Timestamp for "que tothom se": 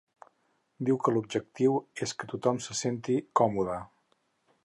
2.21-2.79